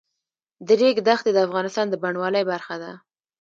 [0.67, 2.91] د ریګ دښتې د افغانستان د بڼوالۍ برخه ده.